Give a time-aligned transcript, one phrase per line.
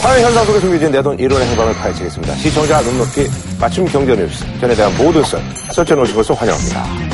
[0.00, 2.34] 사회 현상 속에 숨겨진 내돈 이론의 행방을 파헤치겠습니다.
[2.36, 3.28] 시청자 눈높이
[3.60, 5.42] 맞춤 경제 뉴스 전에 대한 모든 썰
[5.72, 7.09] 설정 오신 것을 환영합니다.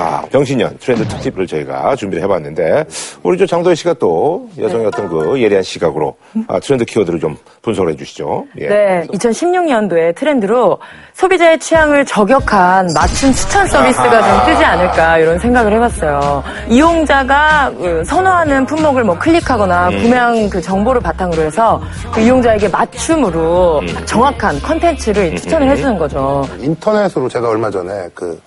[0.00, 2.86] 자, 병신년 트렌드 특집을 저희가 준비를 해봤는데,
[3.22, 6.16] 우리 저 장도현 씨가 또 여성의 어떤 그 예리한 시각으로
[6.48, 8.46] 아, 트렌드 키워드를 좀 분석을 해주시죠.
[8.60, 8.68] 예.
[8.68, 10.78] 네, 2016년도에 트렌드로
[11.12, 16.42] 소비자의 취향을 저격한 맞춤 추천 서비스가 좀 뜨지 않을까 이런 생각을 해봤어요.
[16.70, 20.02] 이용자가 그 선호하는 품목을 뭐 클릭하거나 음.
[20.02, 24.06] 구매한 그 정보를 바탕으로 해서 그 이용자에게 맞춤으로 음.
[24.06, 26.48] 정확한 컨텐츠를 추천을 해주는 거죠.
[26.58, 28.40] 인터넷으로 제가 얼마 전에 그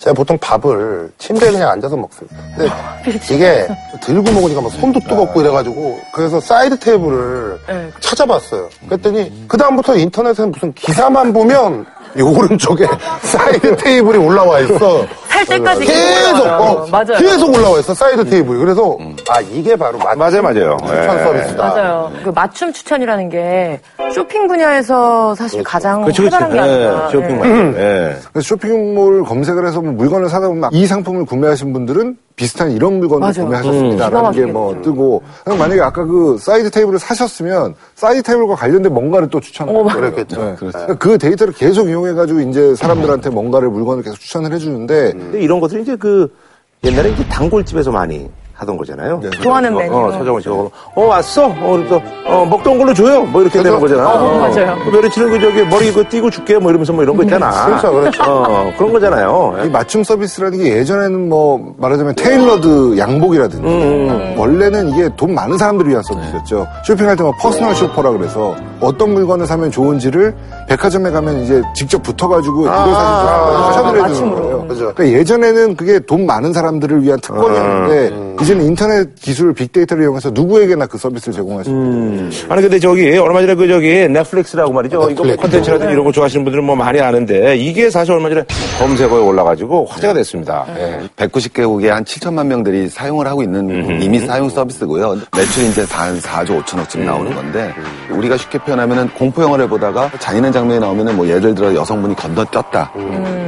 [0.00, 2.36] 제가 보통 밥을 침대에 그냥 앉아서 먹습니다.
[2.56, 2.70] 근데
[3.34, 3.68] 이게
[4.00, 7.90] 들고 먹으니까 막 손도 뜨겁고 이래가지고 그래서 side table을 네.
[8.00, 8.68] 찾아봤어요.
[8.88, 11.84] 그랬더니 그 다음부터 인터넷에 무슨 기사만 보면
[12.16, 12.86] 이 오른쪽에
[13.22, 15.04] side table이 올라와 있어.
[15.44, 16.46] 살 때까지 계속.
[16.46, 17.18] 어, 맞아요.
[17.18, 18.58] 계속 올라와 있어 side table.
[18.58, 18.96] 그래서
[19.28, 20.76] 아 이게 바로 맞, 맞아요, 맞아요.
[20.80, 21.24] 추천 예.
[21.24, 21.62] 서비스다.
[21.68, 22.12] 맞아요.
[22.24, 23.80] 그 맞춤 추천이라는 게
[24.12, 26.36] 쇼핑 분야에서 사실 가장 그렇죠, 그렇죠.
[26.36, 26.74] 활발한 게.
[26.84, 27.34] 예, 쇼핑 예.
[27.38, 27.80] 맞죠.
[27.80, 28.16] 예.
[28.32, 33.20] 그래서 쇼핑몰 검색을 해서 뭐 물건을 사다 보면 이 상품을 구매하신 분들은 비슷한 이런 물건을
[33.20, 33.34] 맞아요.
[33.40, 39.28] 음, 구매하셨습니다라는 그게 뭐 뜨고 만약에 아까 그 side table을 사셨으면 side table과 관련된 뭔가를
[39.28, 39.88] 또 추천을 맞아요.
[40.00, 40.42] 그랬겠죠.
[40.42, 40.54] 네.
[40.58, 45.82] 그러니까 그 데이터를 계속 이용해가지고 이제 사람들한테 뭔가를 물건을 계속 추천을 해주는데 근데 이런 것들이
[45.82, 46.34] 이제 그
[46.82, 48.28] 옛날에 이제 단골집에서 많이
[48.60, 49.20] 하던 거잖아요.
[49.40, 49.94] 좋아하는 어, 메뉴.
[49.94, 50.70] 어, 서장훈 씨가 어
[51.06, 51.46] 왔어.
[51.46, 53.22] 어, 그래서 어, 먹던 걸로 줘요.
[53.22, 54.12] 뭐 이렇게 되는 거잖아.
[54.12, 54.76] 어, 맞아요.
[54.84, 57.66] 그 메리치는 그 저기 머리 그 띄고 줄게 뭐 이러면서 뭐 이런 거 있잖아.
[57.66, 58.22] 그렇죠, 그렇죠.
[58.26, 59.56] 어, 그런 거잖아요.
[59.64, 66.02] 이 맞춤 서비스라는 게 예전에는 뭐 말하자면 tailored 양복이라든지 원래는 이게 돈 많은 사람들을 위한
[66.02, 66.66] 서비스였죠.
[66.86, 70.34] 쇼핑할 때 뭐 personal shopper라 그래서 어떤 물건을 사면 좋은지를
[70.68, 74.42] 백화점에 가면 이제 직접 붙어가지고 이걸 사실 추천을 해주는 맞춤으로.
[74.42, 74.66] 거예요.
[74.66, 74.92] 그죠.
[74.94, 80.96] 그러니까 예전에는 그게 돈 많은 사람들을 위한 특권이었는데 이제는 인터넷 기술 빅데이터를 이용해서 누구에게나 그
[80.96, 84.96] 서비스를 제공할 수 있는 아니 근데 저기 얼마 전에 그 저기 넷플릭스라고 말이죠.
[84.96, 85.36] 이거 뭐 넷플릭스.
[85.42, 88.44] 콘텐츠라든지 이런 거 좋아하시는 분들은 뭐 많이 아는데 이게 사실 얼마 전에
[88.78, 90.64] 검색어에 올라가지고 화제가 됐습니다.
[90.78, 91.00] 예.
[91.16, 95.18] 190개국에 한 7천만 명들이 사용을 하고 있는 이미 사용 서비스고요.
[95.36, 97.72] 매출이 이제 한 4조 5천억쯤 나오는 건데
[98.10, 102.92] 우리가 쉽게 표현하면은 공포 영화를 보다가 잔인한 장면이 나오면은 뭐 예를 들어 여성분이 건너뛰었다.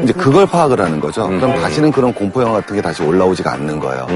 [0.04, 1.26] 이제 그걸 파악을 하는 거죠.
[1.28, 4.06] 그럼 다시는 그런 공포 영화 같은 게 다시 올라오지가 않는 거예요.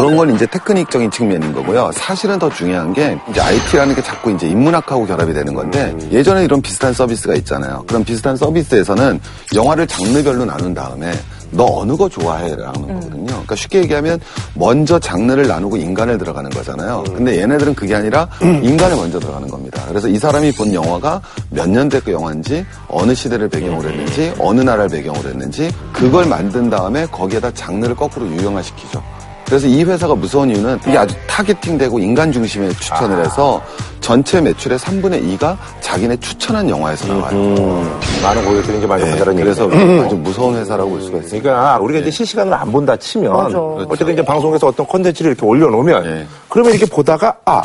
[0.00, 1.90] 이런 건 이제 테크닉적인 측면인 거고요.
[1.92, 6.62] 사실은 더 중요한 게 이제 IT라는 게 자꾸 이제 인문학하고 결합이 되는 건데 예전에 이런
[6.62, 7.84] 비슷한 서비스가 있잖아요.
[7.86, 9.20] 그럼 비슷한 서비스에서는
[9.54, 11.12] 영화를 장르별로 나눈 다음에
[11.50, 12.54] 너 어느 거 좋아해?
[12.56, 13.26] 라는 거거든요.
[13.26, 14.20] 그러니까 쉽게 얘기하면
[14.54, 17.04] 먼저 장르를 나누고 인간을 들어가는 거잖아요.
[17.14, 19.82] 근데 얘네들은 그게 아니라 인간을 먼저 들어가는 겁니다.
[19.86, 24.88] 그래서 이 사람이 본 영화가 몇 년대 그 영화인지 어느 시대를 배경으로 했는지 어느 나라를
[24.88, 29.19] 배경으로 했는지 그걸 만든 다음에 거기에다 장르를 거꾸로 유형화시키죠.
[29.50, 33.60] 그래서 이 회사가 무서운 이유는 이게 아주 타겟팅되고 인간 중심의 추천을 해서
[34.00, 38.00] 전체 매출의 3분의 2가 자기네 추천한 영화에서 나와요.
[38.22, 39.64] 많은 고객들이 이제 많이 네, 한다는 그래서.
[39.66, 41.42] 아주 무서운 회사라고 볼 수가 있어요.
[41.42, 43.58] 그러니까 우리가 이제 실시간으로 안 본다 치면 맞아.
[43.58, 46.26] 어쨌든 이제 방송에서 어떤 콘텐츠를 이렇게 올려놓으면 네.
[46.48, 47.60] 그러면 이렇게 보다가 아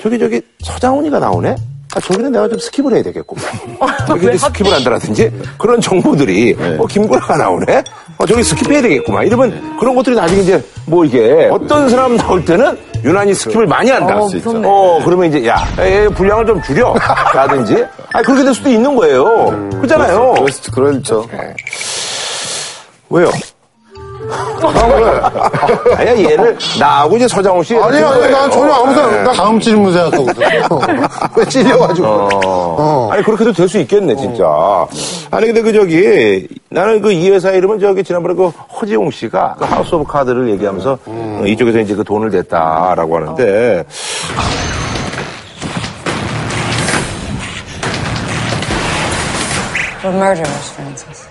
[0.00, 1.56] 저기 저기 서장훈이가 나오네.
[1.94, 3.02] 아, 저기는 내가 좀 skip을 해야.
[4.06, 7.84] 저기 왜 skip을 한다라든지 그런 정보들이 어, 김구라가 나오네.
[8.22, 9.26] 어, 저기 skip해야 되겠구만.
[9.26, 14.16] 이러면 그런 것들이 나중에 이제 뭐 이게 어떤 사람 나올 때는 유난히 skip을 많이 한다.
[14.16, 14.28] 어.
[14.64, 16.94] 어, 그러면 이제 야, 에, 분량을 좀 줄여.
[17.34, 17.84] 라든지.
[18.12, 19.68] 아, 그렇게 될 수도 있는 거예요.
[19.76, 20.34] 그렇잖아요.
[20.34, 21.26] 그럴 수- 그렇죠.
[23.10, 23.28] 왜요?
[25.96, 27.76] 아니야, 얘를, 나하고 이제 서장훈 씨.
[27.76, 29.22] 아니, 아니, 난 전혀 아무 생각, 네.
[29.22, 30.42] 나 다음 질문 생각하거든.
[31.36, 32.06] 왜 찔려가지고.
[32.08, 33.08] 어.
[33.12, 34.44] 아니, 그렇게도 될 수 있겠네, 진짜.
[35.30, 39.64] 아니, 근데 그, 저기, 나는 그 이 회사 이름은 저기, 지난번에 그 허지용 씨가 그
[39.64, 43.84] House of Card를 얘기하면서 어, 이쪽에서 이제 그 돈을 냈다라고 하는데,
[50.02, 51.28] We're murderers, Francis.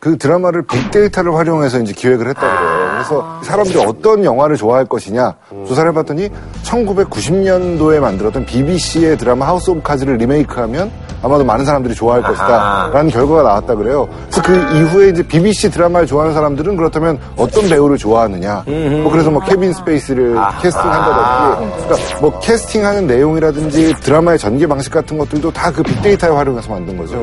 [0.00, 2.88] 그 드라마를 빅데이터를 활용해서 이제 기획을 했다고 그래요.
[2.92, 5.34] 그래서 사람들이 어떤 영화를 좋아할 것이냐
[5.66, 6.30] 조사를 해봤더니
[6.62, 10.90] 1990년도에 만들었던 BBC의 드라마 House of Cards를 리메이크하면
[11.22, 14.08] 아마도 많은 사람들이 좋아할 것이다 라는 결과가 나왔다 그래요.
[14.30, 18.62] 그래서 그 이후에 이제 BBC 드라마를 좋아하는 사람들은 그렇다면 어떤 배우를 좋아하느냐.
[19.02, 21.86] 뭐 그래서 뭐 케빈 스페이시를 캐스팅한다든지.
[21.86, 27.16] 그러니까 뭐 캐스팅하는 내용이라든지 드라마의 전개 방식 같은 것들도 다 그 빅데이터를 활용해서 만든 거죠.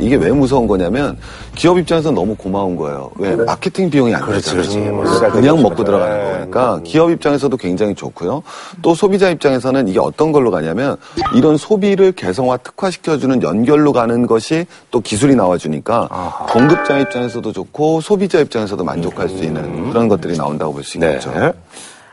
[0.00, 1.16] 이게 왜 무서운 거냐면
[1.54, 3.10] 기업 입장에서 너무 고마운 거예요.
[3.16, 5.30] 왜 마케팅 비용이 안 들잖아요.
[5.32, 8.42] 그냥 먹고 들어가는 거니까 기업 입장에서도 굉장히 좋고요.
[8.82, 10.96] 또 소비자 입장에서는 이게 어떤 걸로 가냐면
[11.34, 16.08] 이런 소비를 개성화 특화시켜주는 연결로 가는 것이 또 기술이 나와주니까
[16.50, 21.08] 공급자 입장에서도 좋고 소비자 입장에서도 만족할 수 있는 그런 것들이 나온다고 볼수 네.
[21.08, 21.32] 있겠죠.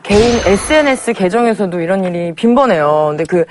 [0.02, 3.08] 개인 SNS 계정에서도 이런 일이 빈번해요.
[3.10, 3.44] 근데 그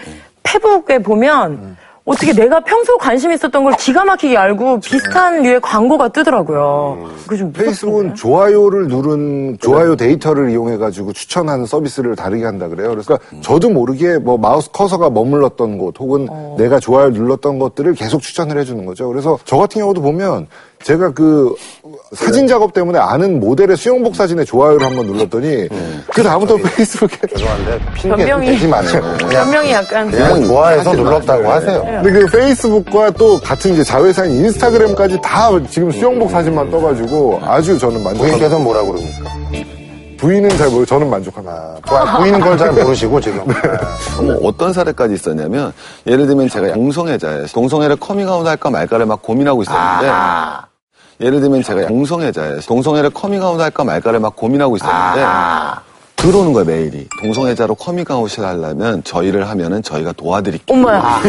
[0.44, 7.06] 페북에 보면 어떻게 내가 평소 관심 있었던 걸 기가 막히게 알고 비슷한 류의 광고가 뜨더라고요.
[7.26, 8.16] 그게 좀 페이스북은.
[8.16, 12.92] 좋아요를 누른 좋아요 데이터를 이용해 가지고 추천하는 서비스를 다르게 한다 그래요.
[12.92, 18.58] 그래서 저도 모르게 뭐 마우스 커서가 머물렀던 곳 혹은 내가 좋아요 눌렀던 것들을 계속 추천을
[18.58, 19.10] 해주는 거죠.
[19.10, 20.48] 그래서 저 같은 경우도 보면
[20.84, 21.54] 제가 그
[22.14, 25.68] 사진 작업 때문에 아는 모델의 수영복 사진에 좋아요를 한번 눌렀더니
[26.14, 29.02] 그 다음부터 페이스북에 죄송한데 핑계 변명이- 대지 마세요.
[29.30, 31.56] 변명이 약간 그냥 좋아해서 눌렀다고 마.
[31.56, 31.82] 하세요.
[31.84, 37.96] 근데 그 페이스북과 또 같은 이제 자회사인 인스타그램까지 다 지금 수영복 사진만 떠가지고 아주 저는
[38.04, 38.28] 만족합니다.
[38.38, 39.30] 부인께서는 뭐라 그럽니까?
[40.18, 41.76] 부인은 잘 모르고 저는 만족합니다.
[41.86, 43.44] 부- 부인은 걸잘 모르시고 지금.
[44.24, 45.72] 뭐 어떤 사례까지 있었냐면
[46.08, 47.46] 예를 들면 제가 동성애자예요.
[47.48, 50.08] 동성애를 커밍아웃 할까 말까를 막 고민하고 있었는데
[51.20, 52.60] 예를 들면 제가 동성애자예요.
[52.62, 55.26] 동성애를 커밍아웃 할까 말까를 막 고민하고 있었는데
[56.16, 57.08] 들어오는 거예요 메일이.
[57.22, 60.76] 동성애자로 커밍아웃을 하려면 저희를 하면은 저희가 도와드릴게요.
[60.78, 61.20] 엄마야.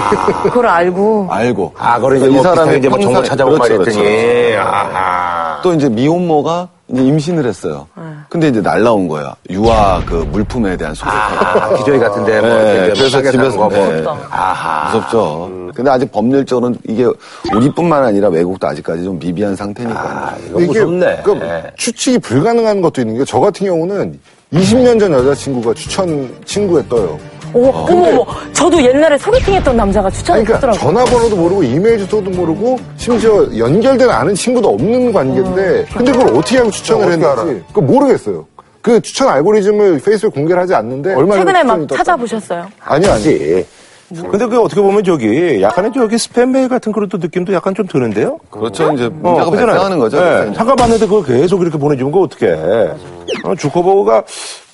[0.44, 1.28] 그걸 알고.
[1.30, 1.74] 알고.
[1.78, 4.02] 아, 그걸 이제 이뭐 사람이 이제 뭐 정보 찾아보고 그렇죠, 말했더니.
[4.02, 4.60] 그렇죠.
[4.60, 5.60] 아하.
[5.62, 7.86] 또 이제 미혼모가 이제 임신을 했어요.
[8.30, 9.34] 근데 이제 날라온 거야.
[9.50, 11.64] 유아 그 물품에 대한 소개가.
[11.66, 12.40] 아, 기저귀 같은데.
[12.40, 14.00] 뭐 네, 이렇게 그래서 집에서 거 네.
[14.02, 14.18] 뭐.
[14.30, 14.92] 아하.
[14.94, 15.50] 무섭죠.
[15.74, 17.06] 근데 아직 법률적으로는 이게
[17.54, 20.00] 우리뿐만 아니라 외국도 아직까지 좀 미비한 상태니까.
[20.00, 21.20] 아, 이거 무섭네.
[21.24, 21.64] 그 네.
[21.76, 24.18] 추측이 불가능한 것도 있는 게 저 같은 경우는
[24.54, 27.18] 20년 전 여자친구가 추천 친구에 떠요.
[27.54, 28.24] 오, 어머머.
[28.52, 30.80] 저도 옛날에 소개팅했던 남자가 아니, 그러니까 추천했더라고요.
[30.80, 36.70] 전화번호도 모르고 이메일 주소도 모르고 심지어 연결된 아는 친구도 없는 관계인데 근데 그걸 어떻게 하고
[36.70, 37.64] 추천을 어떻게 했는지?
[37.68, 38.46] 그거 모르겠어요.
[38.82, 41.96] 그 추천 알고리즘을 페이스북에 공개를 하지 않는데 얼마 전에 최근에 막 떴다.
[41.96, 42.66] 찾아보셨어요?
[42.80, 43.18] 아니요.
[43.18, 43.66] 지
[44.30, 47.86] 근데 그 어떻게 보면 저기 약간의 저기 스팸 메일 같은 그런 또 느낌도 약간 좀
[47.86, 48.38] 드는데요?
[48.50, 48.90] 그렇죠.
[48.94, 49.66] 이제 문제가 그잖아요.
[49.66, 50.18] 발생하는 거죠.
[50.18, 50.52] 네.
[50.54, 52.52] 잠깐 봤는데 그걸 계속 이렇게 보내주면 그거 어떡해.
[53.44, 54.22] 어, 주커버거가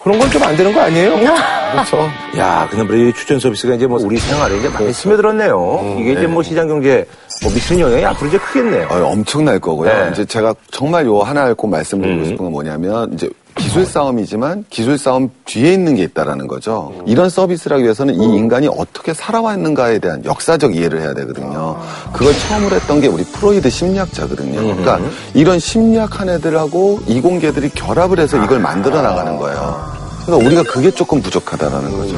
[0.04, 1.16] 그런 건 좀 안 되는 거 아니에요?
[1.72, 2.08] 그렇죠.
[2.36, 5.96] 야, 근데 우리 추천 서비스가 이제 뭐 우리 생활에 이제 많이 스며들었네요.
[5.98, 7.04] 이게 이제 뭐 시장 경제에
[7.42, 8.86] 뭐 미치는 영향이 앞으로 이제 크겠네요.
[8.90, 9.88] 어, 엄청날 거고요.
[9.90, 10.10] 네.
[10.12, 15.30] 이제 제가 정말 요 하나를 꼭 말씀드리고 싶은 건 뭐냐면 이제 기술 싸움이지만 기술 싸움
[15.44, 16.92] 뒤에 있는 게 있다라는 거죠.
[17.06, 21.76] 이런 서비스를 하기 위해서는 이 인간이 어떻게 살아왔는가에 대한 역사적 이해를 해야 되거든요.
[22.12, 24.60] 그걸 처음으로 했던 게 우리 프로이드 심리학자거든요.
[24.60, 25.00] 그러니까
[25.34, 29.92] 이런 심리학한 애들하고 이공계들이 결합을 해서 이걸 만들어 나가는 거예요.
[30.26, 32.16] 그러니까 우리가 그게 조금 부족하다라는 거죠.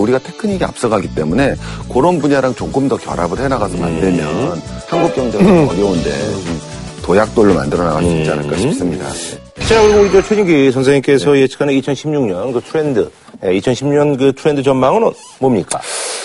[0.00, 1.56] 우리가 테크닉이 앞서가기 때문에
[1.92, 6.10] 그런 분야랑 조금 더 결합을 해나가서 만들면 한국 경제가 어려운데
[6.44, 6.60] 좀
[7.02, 9.06] 도약돌로 만들어 나갈 수 있지 않을까 싶습니다.
[9.68, 13.10] 자, 그리고 우리 저 최진기 선생님께서 예측하는 2016년 그 트렌드,
[13.42, 15.78] 2010년 그 트렌드 전망은 뭡니까?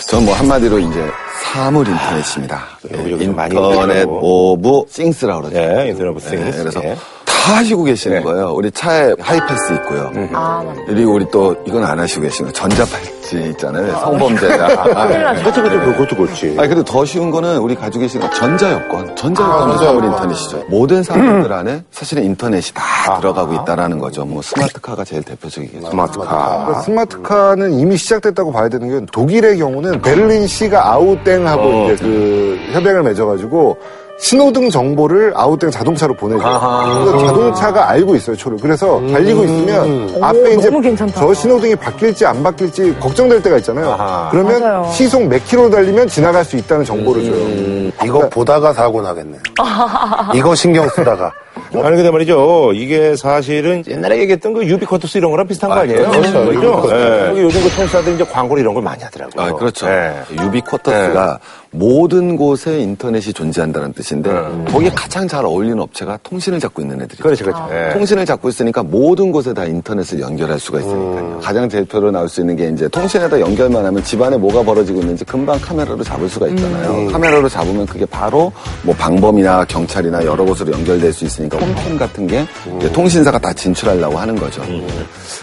[0.08, 1.04] 저는 뭐 한마디로 이제
[1.42, 2.64] 사물 인터넷입니다.
[2.90, 5.58] 여기저기 좀 많이 Internet of Things라고 그러죠.
[5.58, 6.58] 예, Internet of Things.
[6.58, 6.96] 그래서 예.
[7.44, 8.22] 다 하시고 계시는 네.
[8.22, 8.52] 거예요.
[8.54, 10.10] 우리 차에 하이패스 있고요.
[10.32, 10.84] 아, 맞네.
[10.86, 13.92] 그리고 우리 또 이건 안 하시고 계시는 거 전자팔찌 있잖아요.
[13.98, 14.66] 성범죄자.
[15.42, 15.80] 그렇죠, 그렇죠.
[15.92, 16.56] 그것도 그렇지.
[16.58, 19.14] 아니, 근데 더 쉬운 거는 우리 가지고 계신 거 전자여권.
[19.14, 19.44] 전자여권도
[19.74, 20.04] 아, 사물 전자여권.
[20.12, 20.64] 인터넷이죠.
[20.68, 24.24] 모든 사람들 안에 사실은 인터넷이 다 들어가고 있다라는 거죠.
[24.24, 25.90] 뭐 스마트카가 제일 대표적이겠죠.
[25.90, 26.24] 스마트카.
[26.26, 31.92] 그러니까 스마트카는 이미 시작됐다고 봐야 되는 게 독일의 경우는 베를린 시가 아우땡하고 어.
[31.92, 33.76] 이제 그 협약을 맺어가지고
[34.18, 36.46] 신호등 정보를 아우땡 자동차로 보내줘요.
[36.46, 37.04] 아하.
[37.04, 38.58] 그래서 자동차가 알고 있어요, 초를.
[38.58, 40.70] 그래서 달리고 있으면 앞에 이제.
[41.14, 43.90] 저 신호등이 바뀔지 안 바뀔지 걱정될 때가 있잖아요.
[43.90, 44.28] 아하.
[44.30, 44.90] 그러면 맞아요.
[44.92, 47.34] 시속 몇 킬로 달리면 지나갈 수 있다는 정보를 줘요.
[47.34, 47.92] 음.
[48.04, 49.40] 이거 보다가 사고 나겠네요.
[50.34, 51.32] 이거 신경 쓰다가.
[51.72, 52.72] 아니, 근데 말이죠.
[52.74, 56.10] 이게 사실은 옛날에 얘기했던 그 유비쿼터스 이런 거랑 비슷한 거 아니에요?
[56.10, 56.44] 그렇죠.
[56.44, 56.52] 그죠?
[56.54, 56.94] 유비쿼터스.
[56.94, 57.42] 예.
[57.42, 59.44] 요즘 그 통사들이 이제 광고를 이런 걸 많이 하더라고요.
[59.44, 59.88] 아, 그렇죠.
[59.88, 60.14] 예.
[60.40, 61.38] 유비쿼터스가
[61.74, 64.64] 모든 곳에 인터넷이 존재한다는 뜻인데 음.
[64.68, 67.22] 거기에 가장 잘 어울리는 업체가 통신을 잡고 있는 애들이죠.
[67.22, 67.68] 그렇죠, 그렇죠.
[67.72, 67.92] 예.
[67.92, 71.40] 통신을 잡고 있으니까 모든 곳에 다 인터넷을 연결할 수가 있으니까요.
[71.42, 75.58] 가장 대표로 나올 수 있는 게 이제 통신에다 연결만 하면 집안에 뭐가 벌어지고 있는지 금방
[75.60, 77.10] 카메라로 잡을 수가 있잖아요.
[77.10, 78.52] 카메라로 잡으면 그게 바로
[78.82, 82.46] 뭐 방범이나 경찰이나 여러 곳으로 연결될 수 있으니까 홈캠 같은 게
[82.92, 84.62] 통신사가 다 진출하려고 하는 거죠.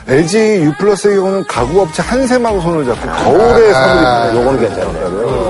[0.07, 5.40] LG U 플러스의 경우는 가구업체 한샘하고 손을 잡고 거울에 사물이 요거는 괜찮아요.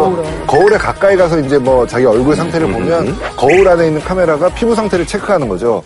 [0.52, 5.08] 거울에 가까이 가서 이제 뭐 자기 얼굴 상태를 보면 거울 안에 있는 카메라가 피부 상태를
[5.08, 5.82] 체크하는 거죠.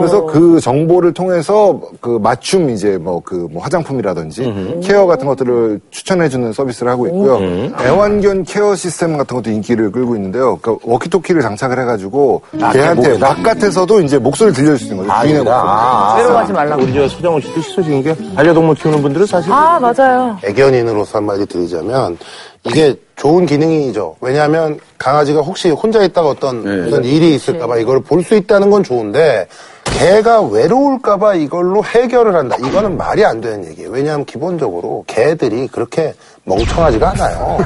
[0.00, 6.90] 그래서 그 정보를 통해서 그 맞춤 이제 뭐 그뭐 화장품이라든지 케어 같은 것들을 추천해주는 서비스를
[6.90, 7.38] 하고 있고요.
[7.80, 10.58] 애완견 케어 시스템 같은 것도 인기를 끌고 있는데요.
[10.60, 13.18] 그러니까 워키토키를 장착을 해가지고 걔한테?
[13.20, 15.20] 바깥에서도 이제 목소리를 들려줄 수 있는 거죠.
[15.22, 15.54] 주인의 목소리.
[15.56, 16.82] 아, 외로워하지 말라고.
[16.82, 20.36] 우리 저 소장훈 씨도 씻어지는 게 반려동물 키우는 분들은 사실 아, 맞아요.
[20.42, 22.18] 애견인으로서 한마디 드리자면
[22.64, 24.16] 이게 좋은 기능이죠.
[24.20, 26.76] 왜냐하면 강아지가 혹시 혼자 있다가 어떤 네.
[26.84, 29.46] 무슨 일이 있을까봐 이걸 볼 수 있다는 건 좋은데
[29.84, 32.56] 개가 외로울까봐 이걸로 해결을 한다.
[32.60, 33.90] 이거는 말이 안 되는 얘기예요.
[33.90, 37.58] 왜냐하면 기본적으로 개들이 그렇게 멍청하지가 않아요.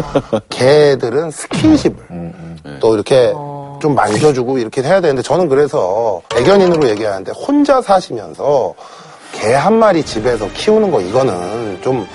[0.50, 1.96] 개들은 스킨십을
[2.80, 3.32] 또 이렇게
[3.80, 8.74] 좀 만져주고 이렇게 해야 되는데 저는 그래서 애견인으로 얘기하는데 혼자 사시면서
[9.32, 12.06] 개 한 마리 집에서 키우는 거 이거는 좀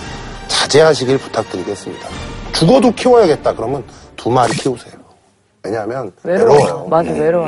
[0.48, 2.08] 자제하시길 부탁드리겠습니다.
[2.52, 3.84] 죽어도 키워야겠다 그러면
[4.16, 4.94] 두 마리 키우세요.
[5.64, 6.58] 왜냐하면 외로워.
[6.58, 6.88] 외로워요.
[6.90, 7.48] 맞아, 외로워.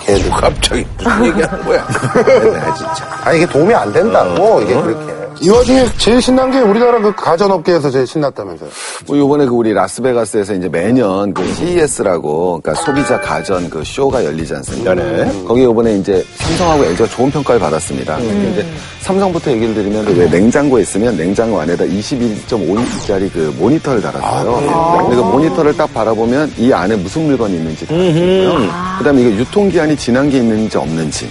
[0.00, 0.30] 개들.
[0.30, 1.86] 갑자기 무슨 얘기하는 거야?
[1.86, 3.06] 나 진짜.
[3.24, 5.15] 아니 이게 도움이 안 된다고 이게 그렇게.
[5.42, 8.70] 이 와중에 제일 신난 게 우리나라 그 가전업계에서 제일 신났다면서요.
[9.06, 14.54] 뭐 요번에 그 우리 라스베가스에서 이제 매년 그 CES라고 그러니까 소비자 가전 그 쇼가 열리지
[14.54, 14.94] 않습니까?
[14.94, 15.30] 네.
[15.46, 18.16] 거기 요번에 이제 삼성하고 LG가 좋은 평가를 받았습니다.
[18.16, 18.66] 근데 이제
[19.00, 25.02] 삼성부터 얘기를 드리면 왜 냉장고에 있으면 냉장고 안에다 21.5인치짜리 그 모니터를 달았어요.
[25.02, 28.68] 근데 그 모니터를 딱 바라보면 이 안에 무슨 물건이 있는지 다 보고요.
[28.98, 31.30] 그다음에 이게 유통기한이 지난 게 있는지 없는지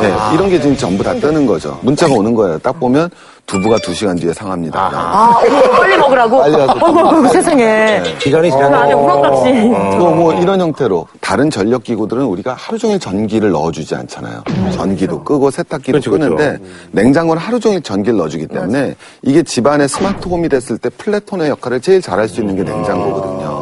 [0.00, 1.78] 네, 이런 게 지금 전부 다 뜨는 거죠.
[1.82, 2.58] 문자가 오는 거예요.
[2.58, 3.10] 딱 보면
[3.50, 4.78] 두부가 2시간 뒤에 상합니다.
[4.80, 6.38] 아, 어머, 빨리 먹으라고?
[6.38, 8.00] 빨리 가서 어이구, 어이구, 세상에.
[8.20, 9.52] 기간이 그 지나면 안에 우렁각시.
[9.98, 14.44] 또뭐 이런 형태로 다른 전력 기구들은 우리가 하루 종일 전기를 넣어주지 않잖아요.
[14.72, 16.36] 전기도 끄고 세탁기도 그렇죠, 그렇죠.
[16.36, 22.00] 끄는데 냉장고는 하루 종일 전기를 넣어주기 때문에 이게 집안의 스마트홈이 됐을 때 플래톤의 역할을 제일
[22.00, 23.59] 잘할 수 있는 게 냉장고거든요.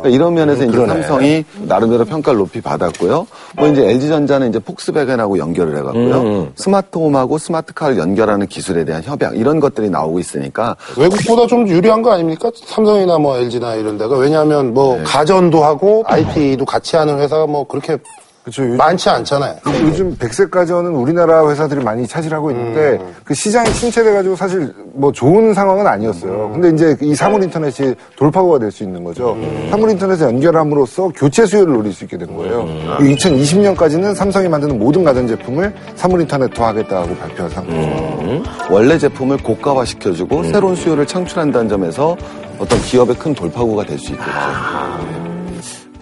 [0.00, 0.92] 그러니까 이런 면에서 이제 그러네.
[1.02, 3.26] 삼성이 나름대로 평가를 높이 받았고요.
[3.56, 6.20] 뭐 이제 LG전자는 이제 폭스베겐하고 연결을 해갖고요.
[6.20, 6.52] 음.
[6.56, 12.50] 스마트홈하고 스마트카를 연결하는 기술에 대한 협약 이런 것들이 나오고 있으니까 외국보다 좀 유리한 거 아닙니까?
[12.54, 14.16] 삼성이나 뭐 LG나 이런 데가.
[14.16, 17.98] 왜냐하면 뭐 가전도 하고 IT도 같이 하는 회사가 뭐 그렇게
[18.42, 18.62] 그렇죠.
[18.64, 19.56] 요즘, 많지 않잖아요.
[19.82, 25.86] 요즘 백색 가전은 우리나라 회사들이 많이 차지하고 있는데 그 시장이 침체돼가지고 사실 뭐 좋은 상황은
[25.86, 26.50] 아니었어요.
[26.54, 29.36] 근데 이제 이 사물 인터넷이 돌파구가 될 수 있는 거죠.
[29.70, 32.64] 사물 인터넷에 연결함으로써 교체 수요를 노릴 수 있게 된 거예요.
[32.98, 38.42] 2020년까지는 삼성이 만드는 모든 가전 제품을 사물 인터넷화하겠다고 발표한 상태죠.
[38.70, 42.16] 원래 제품을 고가화 시켜주고 새로운 수요를 창출한다는 점에서
[42.58, 44.30] 어떤 기업의 큰 돌파구가 될 수 있겠죠.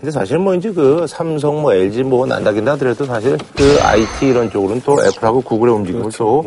[0.01, 4.51] 근데 사실 뭐 이제 그 삼성 뭐 LG 뭐 난다긴다 하더라도 사실 그 IT 이런
[4.51, 6.39] 쪽으로는 또 애플하고 구글의 움직임을 또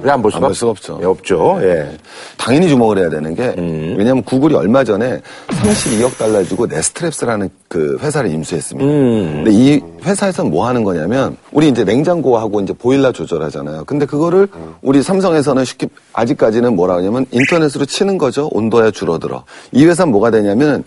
[0.00, 0.98] 우리가 안볼 수가, 없죠.
[1.00, 1.58] 예, 없죠.
[1.62, 1.88] 예.
[2.36, 3.94] 당연히 주목을 해야 되는 게 음.
[3.96, 8.88] 왜냐하면 구글이 얼마 전에 32억 달러 주고 네스트랩스라는 그 회사를 임수했습니다.
[8.88, 9.42] 음.
[9.44, 13.84] 근데 이 회사에서는 뭐 하는 거냐면 우리 이제 냉장고하고 이제 보일러 조절하잖아요.
[13.84, 14.46] 근데 그거를
[14.82, 18.48] 우리 삼성에서는 쉽게 아직까지는 뭐라 하냐면 인터넷으로 치는 거죠.
[18.52, 19.44] 온도에 줄어들어.
[19.72, 20.84] 이 회사는 뭐가 되냐면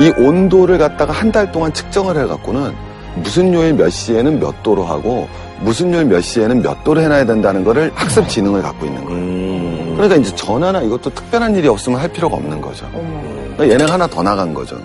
[0.00, 2.72] 이 온도를 갖다가 한 달 동안 측정을 해 갖고는
[3.16, 5.26] 무슨 요일 몇 시에는 몇 도로 하고
[5.60, 9.18] 무슨 요일 몇 시에는 몇 도로 해놔야 된다는 거를 학습 지능을 갖고 있는 거예요.
[9.18, 9.92] 음.
[9.96, 12.86] 그러니까 이제 전화나 이것도 특별한 일이 없으면 할 필요가 없는 거죠.
[12.92, 14.76] 그러니까 얘네가 하나 더 나간 거죠.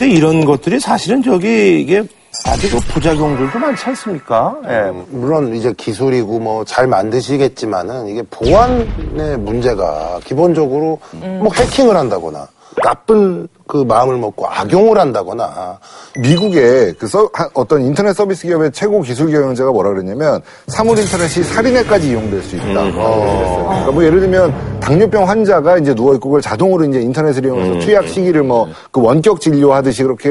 [0.00, 2.02] 근데 이런 것들이 사실은 저기 이게
[2.46, 4.56] 아주 그 부작용들도 많지 않습니까?
[4.66, 4.90] 예.
[5.10, 12.48] 물론 이제 기술이고 뭐 잘 만드시겠지만은 이게 보안의 문제가 기본적으로 뭐 해킹을 한다거나
[12.84, 15.78] 나쁜 그 마음을 먹고 악용을 한다거나
[16.18, 21.44] 미국의 그 서- 한- 어떤 인터넷 서비스 기업의 최고 기술 경영자가 뭐라 그랬냐면 사물 인터넷이
[21.44, 22.64] 살인에까지 이용될 수 있다.
[22.66, 23.64] 그랬어요.
[23.68, 28.08] 그러니까 뭐 예를 들면 당뇨병 환자가 이제 누워 있고 그걸 자동으로 이제 인터넷을 이용해서 투약
[28.08, 30.30] 시기를 뭐 그 원격 진료하듯이 그렇게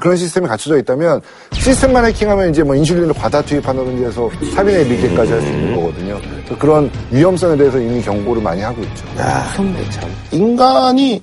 [0.00, 1.20] 그런 시스템이 갖춰져 있다면
[1.52, 6.18] 시스템만 해킹하면 이제 뭐 인슐린을 과다 투입한다든지 해서 살인에 이르기까지 할 수 있는 거거든요.
[6.20, 9.04] 그래서 그런 위험성에 대해서 이미 경고를 많이 하고 있죠.
[10.32, 11.22] 인간이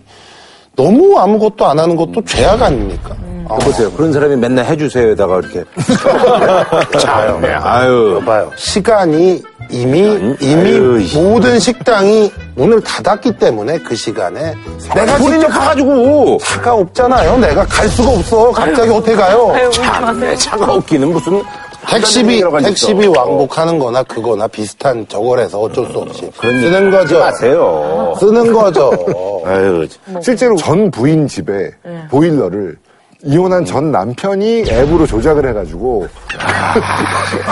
[0.78, 3.16] 너무 아무것도 안 하는 것도 죄악 아닙니까?
[3.50, 3.92] 아, 보세요.
[3.94, 5.64] 그런 사람이 맨날 해주세요에다가 이렇게.
[7.00, 7.42] 자요.
[7.64, 8.22] 아유.
[8.26, 8.52] 봐요.
[8.56, 9.42] 시간이
[9.72, 14.54] 이미 이미 아유, 이- 모든 식당이 문을 닫았기 때문에 그 시간에
[14.94, 16.38] 내가 직접 가가지고.
[16.42, 17.38] 차가 없잖아요.
[17.40, 18.52] 내가 갈 수가 없어.
[18.52, 19.52] 갑자기 어떻게 가요?
[19.56, 20.36] 아유, 울지 마세요.
[20.36, 21.42] 차가 없기는 무슨.
[21.90, 23.08] 택시비 택시비.
[23.08, 27.20] 왕복하는 거나 그거나 비슷한 저거라서 어쩔 수 없이 쓰는 거죠.
[27.20, 28.14] 마세요.
[28.20, 28.92] 쓰는 거죠.
[29.46, 29.88] 아유.
[30.22, 31.72] 실제로 전 부인 집에
[32.10, 32.78] 보일러를
[33.24, 36.08] 이혼한 전 남편이 앱으로 조작을 해가지고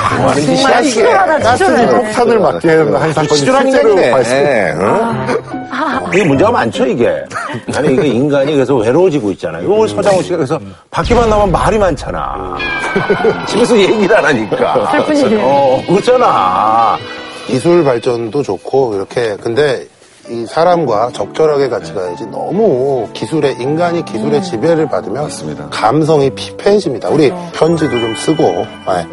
[0.09, 1.87] 정말 치졸하다, 치졸해.
[1.87, 3.95] 폭탄을 맞게 한 사건이 실제로.
[3.95, 4.79] 발생.
[4.79, 5.25] 어?
[6.13, 7.23] 이게 문제가 많죠, 이게.
[7.75, 9.67] 아니, 이게 인간이 그래서 외로워지고 있잖아요.
[9.67, 10.59] 오늘 서장훈 씨가 그래서
[10.91, 12.57] 밖에만 나면 말이 많잖아.
[13.49, 14.91] 집에서 얘기를 안 하니까.
[14.91, 15.41] 슬픈 일이네.
[15.43, 16.97] 어, 그렇잖아.
[17.47, 19.87] 기술 발전도 좋고 이렇게 근데
[20.29, 21.99] 이 사람과 적절하게 같이 네.
[21.99, 24.41] 가야지 너무 기술의 인간이 기술의 음.
[24.41, 25.67] 지배를 받으면 맞습니다.
[25.69, 27.09] 감성이 피폐해집니다.
[27.09, 27.51] 우리 그렇죠.
[27.53, 29.07] 편지도 좀 쓰고 네.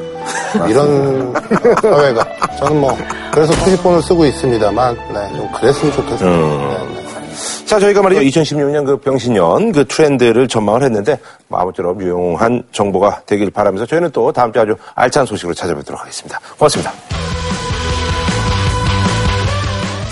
[0.68, 1.34] 이런
[1.82, 2.24] 사회가
[2.58, 2.96] 저는 뭐
[3.32, 6.26] 그래서 투지폰을 쓰고 있습니다만 네, 좀 그랬으면 좋겠습니다.
[6.26, 6.68] 음.
[6.68, 7.02] 네, 네.
[7.66, 8.20] 자, 저희가 말이죠.
[8.20, 14.30] 2016년 그 병신년 그 트렌드를 전망을 했는데 뭐 아무쪼록 유용한 정보가 되길 바라면서 저희는 또
[14.30, 16.38] 다음 주 아주 알찬 소식으로 찾아뵙도록 하겠습니다.
[16.58, 16.92] 고맙습니다.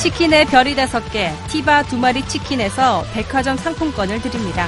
[0.00, 4.66] 치킨의 별이 다섯 개, 티바 두 마리 치킨에서 백화점 상품권을 드립니다.